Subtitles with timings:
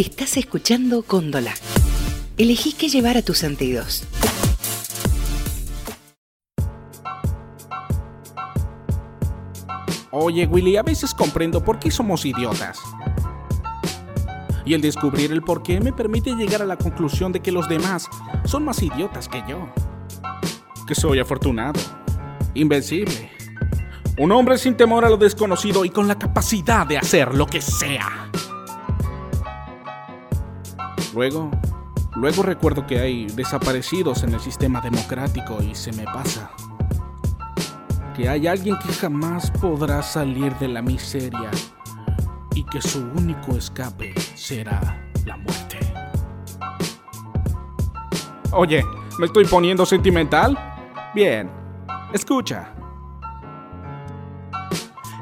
[0.00, 1.52] Estás escuchando Cóndola.
[2.38, 4.04] Elegí qué llevar a tus sentidos.
[10.10, 12.78] Oye, Willy, a veces comprendo por qué somos idiotas.
[14.64, 17.68] Y el descubrir el por qué me permite llegar a la conclusión de que los
[17.68, 18.08] demás
[18.46, 19.68] son más idiotas que yo.
[20.86, 21.78] Que soy afortunado,
[22.54, 23.32] invencible.
[24.16, 27.60] Un hombre sin temor a lo desconocido y con la capacidad de hacer lo que
[27.60, 28.30] sea.
[31.14, 31.50] Luego,
[32.14, 36.50] luego recuerdo que hay desaparecidos en el sistema democrático y se me pasa.
[38.14, 41.50] Que hay alguien que jamás podrá salir de la miseria
[42.54, 45.78] y que su único escape será la muerte.
[48.52, 48.84] Oye,
[49.18, 50.58] ¿me estoy poniendo sentimental?
[51.14, 51.50] Bien,
[52.12, 52.74] escucha.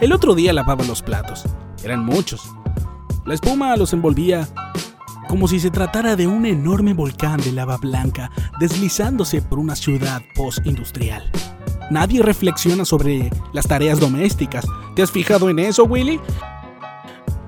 [0.00, 1.44] El otro día lavaba los platos.
[1.82, 2.52] Eran muchos.
[3.24, 4.48] La espuma los envolvía
[5.28, 10.22] como si se tratara de un enorme volcán de lava blanca deslizándose por una ciudad
[10.34, 11.30] post-industrial.
[11.90, 14.66] Nadie reflexiona sobre las tareas domésticas.
[14.94, 16.20] ¿Te has fijado en eso, Willy?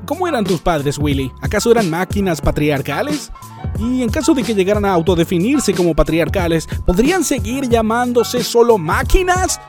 [0.06, 1.30] ¿Cómo eran tus padres, Willy?
[1.42, 3.30] ¿Acaso eran máquinas patriarcales?
[3.78, 9.60] Y en caso de que llegaran a autodefinirse como patriarcales, ¿podrían seguir llamándose solo máquinas?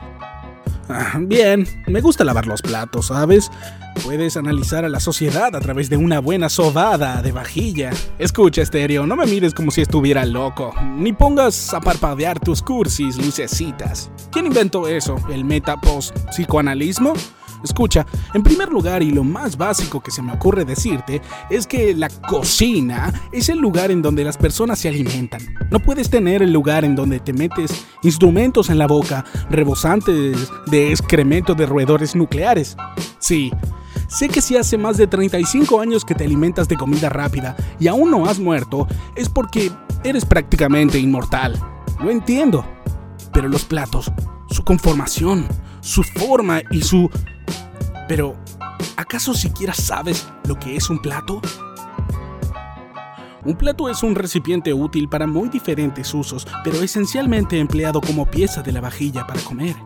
[1.20, 3.50] Bien, me gusta lavar los platos, ¿sabes?
[4.04, 7.90] Puedes analizar a la sociedad a través de una buena sobada de vajilla.
[8.18, 13.16] Escucha, estéreo, no me mires como si estuviera loco, ni pongas a parpadear tus cursis
[13.16, 14.10] lucecitas.
[14.30, 15.16] ¿Quién inventó eso?
[15.30, 17.14] ¿El metapos psicoanalismo?
[17.62, 21.94] Escucha, en primer lugar y lo más básico que se me ocurre decirte es que
[21.94, 25.40] la cocina es el lugar en donde las personas se alimentan.
[25.70, 30.90] No puedes tener el lugar en donde te metes instrumentos en la boca rebosantes de
[30.90, 32.76] excremento de roedores nucleares.
[33.18, 33.50] Sí,
[34.10, 37.86] Sé que si hace más de 35 años que te alimentas de comida rápida y
[37.86, 39.70] aún no has muerto, es porque
[40.02, 41.60] eres prácticamente inmortal.
[42.00, 42.64] Lo entiendo.
[43.32, 44.10] Pero los platos,
[44.50, 45.46] su conformación,
[45.80, 47.08] su forma y su
[48.10, 48.34] pero,
[48.96, 51.40] ¿acaso siquiera sabes lo que es un plato?
[53.44, 58.62] Un plato es un recipiente útil para muy diferentes usos, pero esencialmente empleado como pieza
[58.62, 59.76] de la vajilla para comer.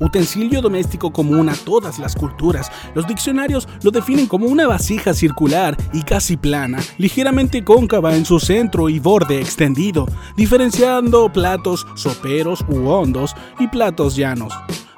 [0.00, 2.68] Utensilio doméstico común a todas las culturas.
[2.96, 8.40] Los diccionarios lo definen como una vasija circular y casi plana, ligeramente cóncava en su
[8.40, 14.52] centro y borde extendido, diferenciando platos soperos u hondos y platos llanos.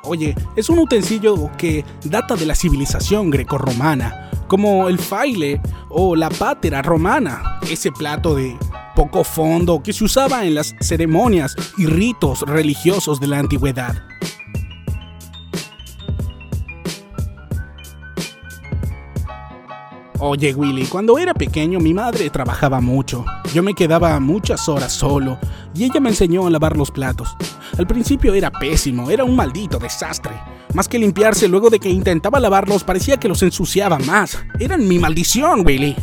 [0.06, 6.28] Oye, es un utensilio que data de la civilización grecorromana, como el faile o la
[6.28, 8.56] pátera romana, ese plato de
[8.94, 13.96] poco fondo que se usaba en las ceremonias y ritos religiosos de la antigüedad.
[20.20, 23.24] Oye Willy, cuando era pequeño mi madre trabajaba mucho.
[23.52, 25.38] Yo me quedaba muchas horas solo
[25.74, 27.36] y ella me enseñó a lavar los platos.
[27.76, 30.32] Al principio era pésimo, era un maldito desastre.
[30.74, 34.38] Más que limpiarse luego de que intentaba lavarlos parecía que los ensuciaba más.
[34.58, 35.96] Eran mi maldición, Willy.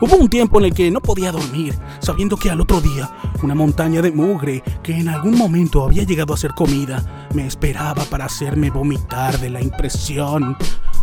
[0.00, 3.10] Hubo un tiempo en el que no podía dormir, sabiendo que al otro día
[3.42, 8.04] una montaña de mugre que en algún momento había llegado a ser comida me esperaba
[8.04, 10.56] para hacerme vomitar de la impresión.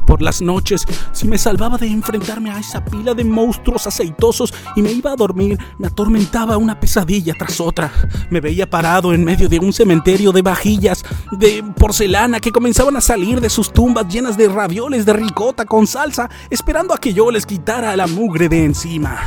[0.05, 4.81] Por las noches, si me salvaba de enfrentarme a esa pila de monstruos aceitosos y
[4.81, 7.91] me iba a dormir, me atormentaba una pesadilla tras otra.
[8.29, 13.01] Me veía parado en medio de un cementerio de vajillas de porcelana que comenzaban a
[13.01, 17.31] salir de sus tumbas llenas de ravioles de ricota con salsa, esperando a que yo
[17.31, 19.19] les quitara la mugre de encima.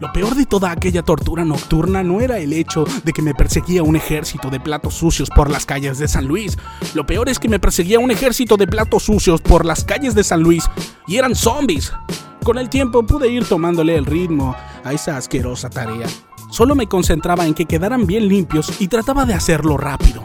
[0.00, 3.82] Lo peor de toda aquella tortura nocturna no era el hecho de que me perseguía
[3.82, 6.56] un ejército de platos sucios por las calles de San Luis.
[6.94, 10.22] Lo peor es que me perseguía un ejército de platos sucios por las calles de
[10.22, 10.70] San Luis
[11.08, 11.92] y eran zombies.
[12.44, 14.54] Con el tiempo pude ir tomándole el ritmo
[14.84, 16.06] a esa asquerosa tarea.
[16.48, 20.24] Solo me concentraba en que quedaran bien limpios y trataba de hacerlo rápido.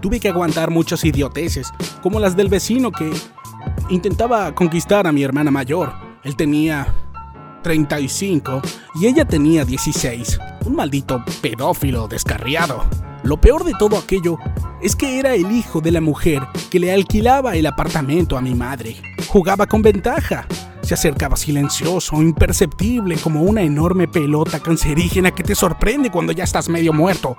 [0.00, 1.72] Tuve que aguantar muchas idioteces,
[2.02, 3.12] como las del vecino que
[3.90, 5.92] intentaba conquistar a mi hermana mayor.
[6.24, 6.92] Él tenía
[7.64, 8.62] 35
[8.94, 10.38] y ella tenía 16.
[10.66, 12.84] Un maldito pedófilo descarriado.
[13.24, 14.38] Lo peor de todo aquello
[14.80, 18.54] es que era el hijo de la mujer que le alquilaba el apartamento a mi
[18.54, 18.96] madre.
[19.26, 20.46] Jugaba con ventaja.
[20.82, 26.68] Se acercaba silencioso, imperceptible, como una enorme pelota cancerígena que te sorprende cuando ya estás
[26.68, 27.38] medio muerto.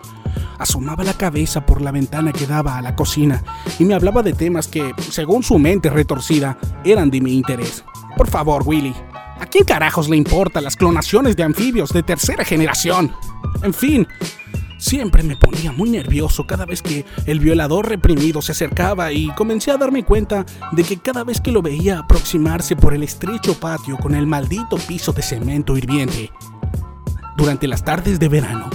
[0.58, 3.44] Asomaba la cabeza por la ventana que daba a la cocina
[3.78, 7.84] y me hablaba de temas que, según su mente retorcida, eran de mi interés.
[8.18, 8.96] Por favor, Willy,
[9.40, 13.14] ¿A quién carajos le importan las clonaciones de anfibios de tercera generación?
[13.64, 14.08] En fin,
[14.78, 19.72] Siempre me ponía muy nervioso cada vez que el violador reprimido se acercaba y comencé
[19.72, 23.98] a darme cuenta de que cada vez que lo veía aproximarse por el estrecho patio
[23.98, 26.30] con el maldito piso de cemento hirviente,
[27.38, 28.70] durante las tardes de verano,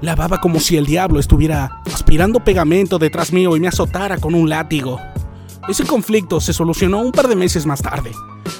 [0.00, 4.48] lavaba como si el diablo estuviera aspirando pegamento detrás mío y me azotara con un
[4.48, 5.00] látigo.
[5.66, 8.12] Ese conflicto se solucionó un par de meses más tarde.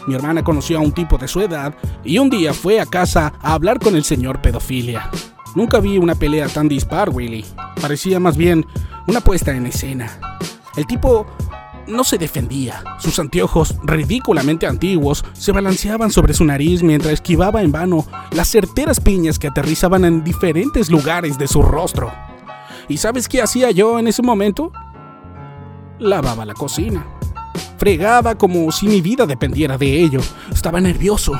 [0.06, 3.34] Mi hermana conoció a un tipo de su edad y un día fue a casa
[3.42, 5.10] a hablar con el señor pedofilia.
[5.54, 7.44] Nunca vi una pelea tan dispar, Willy.
[7.80, 8.66] Parecía más bien
[9.06, 10.18] una puesta en escena.
[10.76, 11.26] El tipo
[11.86, 12.82] no se defendía.
[12.98, 18.98] Sus anteojos, ridículamente antiguos, se balanceaban sobre su nariz mientras esquivaba en vano las certeras
[18.98, 22.10] piñas que aterrizaban en diferentes lugares de su rostro.
[22.88, 24.72] ¿Y sabes qué hacía yo en ese momento?
[25.98, 27.06] Lavaba la cocina.
[27.78, 30.20] Fregaba como si mi vida dependiera de ello.
[30.52, 31.32] Estaba nervioso.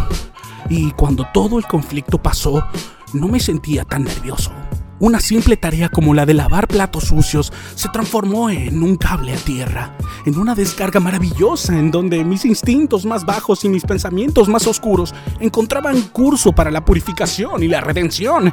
[0.70, 2.64] Y cuando todo el conflicto pasó,
[3.12, 4.52] no me sentía tan nervioso.
[5.00, 9.36] Una simple tarea como la de lavar platos sucios se transformó en un cable a
[9.36, 14.68] tierra, en una descarga maravillosa en donde mis instintos más bajos y mis pensamientos más
[14.68, 18.52] oscuros encontraban curso para la purificación y la redención.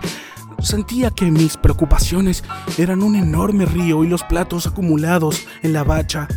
[0.62, 2.44] Sentía que mis preocupaciones
[2.78, 6.28] eran un enorme río y los platos acumulados en la bacha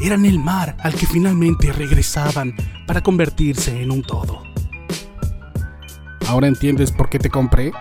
[0.00, 2.54] eran el mar al que finalmente regresaban
[2.86, 4.42] para convertirse en un todo.
[6.26, 7.72] ¿Ahora entiendes por qué te compré?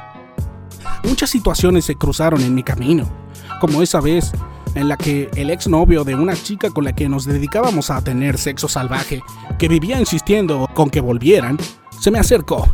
[1.03, 3.09] Muchas situaciones se cruzaron en mi camino,
[3.61, 4.33] como esa vez
[4.75, 8.37] en la que el exnovio de una chica con la que nos dedicábamos a tener
[8.37, 9.23] sexo salvaje,
[9.57, 11.57] que vivía insistiendo con que volvieran,
[11.99, 12.67] se me acercó.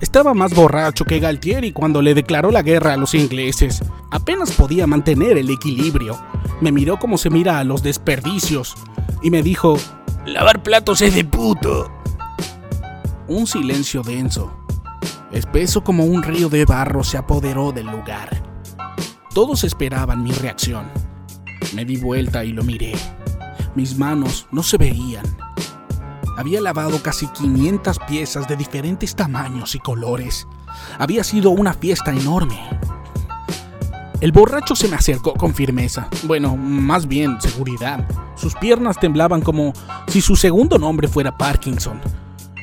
[0.00, 3.82] Estaba más borracho que Galtieri cuando le declaró la guerra a los ingleses.
[4.10, 6.18] Apenas podía mantener el equilibrio.
[6.60, 8.74] Me miró como se mira a los desperdicios
[9.22, 9.76] y me dijo,
[10.24, 11.90] lavar platos es de puto.
[13.26, 14.58] Un silencio denso
[15.32, 18.42] espeso como un río de barro, se apoderó del lugar.
[19.34, 20.86] Todos esperaban mi reacción.
[21.74, 22.92] Me di vuelta y lo miré.
[23.74, 25.24] Mis manos no se veían.
[26.38, 30.46] Había lavado casi 500 piezas de diferentes tamaños y colores.
[30.96, 32.60] Había sido una fiesta enorme.
[34.20, 36.08] El borracho se me acercó con firmeza.
[36.22, 38.06] Bueno, más bien seguridad.
[38.36, 39.72] Sus piernas temblaban como
[40.06, 42.00] si su segundo nombre fuera Parkinson.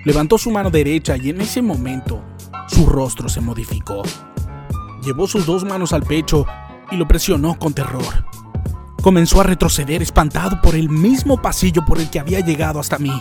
[0.05, 2.23] Levantó su mano derecha y en ese momento
[2.67, 4.03] su rostro se modificó.
[5.03, 6.45] Llevó sus dos manos al pecho
[6.91, 8.25] y lo presionó con terror.
[9.05, 13.13] Comenzó a retroceder espantado por el mismo pasillo por el que había llegado hasta mí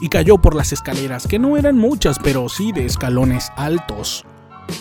[0.00, 4.24] y cayó por las escaleras, que no eran muchas, pero sí de escalones altos.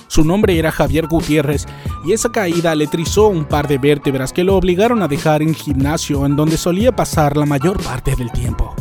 [0.08, 1.68] Su nombre era Javier Gutiérrez
[2.08, 5.54] y esa caída le trizó un par de vértebras que lo obligaron a dejar el
[5.54, 8.74] gimnasio en donde solía pasar la mayor parte del tiempo.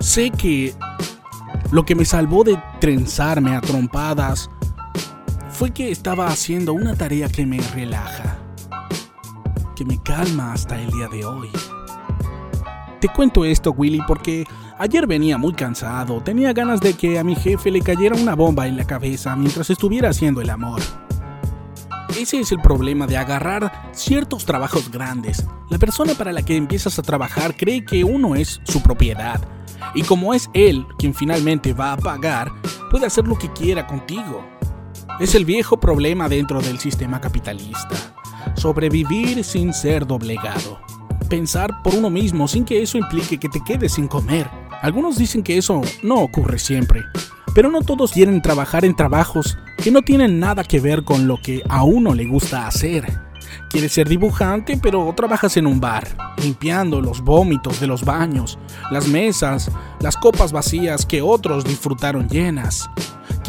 [0.00, 0.74] Sé que
[1.70, 4.50] lo que me salvó de trenzarme a trompadas
[5.60, 8.29] fue que estaba haciendo una tarea que me relaja,
[9.80, 11.48] que me calma hasta el día de hoy.
[13.00, 14.44] Te cuento esto, Willy, porque
[14.78, 18.66] ayer venía muy cansado, tenía ganas de que a mi jefe le cayera una bomba
[18.68, 20.82] en la cabeza mientras estuviera haciendo el amor.
[22.10, 25.46] Ese es el problema de agarrar ciertos trabajos grandes.
[25.70, 29.40] La persona para la que empiezas a trabajar cree que uno es su propiedad
[29.94, 32.52] y como es él quien finalmente va a pagar,
[32.90, 34.44] puede hacer lo que quiera contigo.
[35.20, 38.09] Es el viejo problema dentro del sistema capitalista.
[38.54, 40.80] Sobrevivir sin ser doblegado.
[41.28, 44.48] Pensar por uno mismo sin que eso implique que te quedes sin comer.
[44.82, 47.02] Algunos dicen que eso no ocurre siempre,
[47.54, 51.40] pero no todos quieren trabajar en trabajos que no tienen nada que ver con lo
[51.40, 53.06] que a uno le gusta hacer.
[53.68, 56.08] Quieres ser dibujante, pero trabajas en un bar,
[56.42, 58.58] limpiando los vómitos de los baños,
[58.90, 62.90] las mesas, las copas vacías que otros disfrutaron llenas.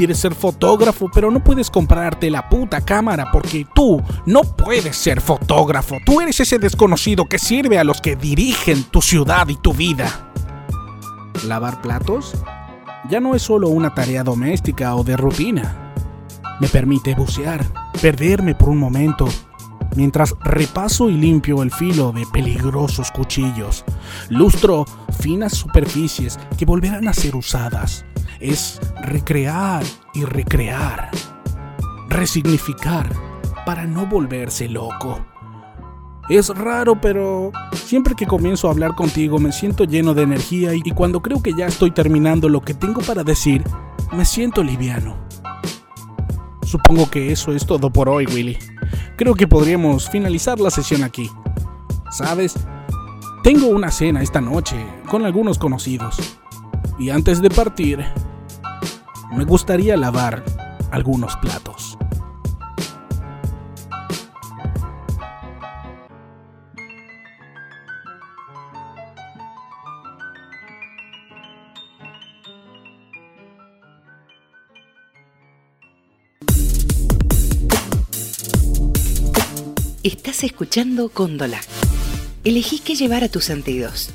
[0.01, 5.21] Quieres ser fotógrafo, pero no puedes comprarte la puta cámara porque tú no puedes ser
[5.21, 5.97] fotógrafo.
[6.03, 10.31] Tú eres ese desconocido que sirve a los que dirigen tu ciudad y tu vida.
[11.45, 12.33] ¿Lavar platos?
[13.11, 15.93] Ya no es solo una tarea doméstica o de rutina.
[16.59, 17.63] Me permite bucear,
[18.01, 19.27] perderme por un momento
[19.95, 23.85] mientras repaso y limpio el filo de peligrosos cuchillos.
[24.29, 24.83] Lustro
[25.19, 28.03] finas superficies que volverán a ser usadas.
[28.41, 29.83] Es recrear
[30.13, 31.09] y recrear.
[32.09, 33.09] Resignificar
[33.65, 35.19] para no volverse loco.
[36.29, 40.81] Es raro, pero siempre que comienzo a hablar contigo me siento lleno de energía y
[40.91, 43.63] cuando creo que ya estoy terminando lo que tengo para decir,
[44.11, 45.15] me siento liviano.
[46.63, 48.57] Supongo que eso es todo por hoy, Willy
[49.21, 51.29] creo que podríamos finalizar la sesión aquí.
[52.09, 52.55] ¿Sabes?
[53.43, 56.17] Tengo una cena esta noche con algunos conocidos.
[56.97, 58.03] Y antes de partir,
[59.31, 60.43] me gustaría lavar
[60.91, 61.97] algunos platos.
[80.03, 81.61] Estás escuchando Cóndola.
[82.43, 84.09] Elegí qué llevar a tus sentidos.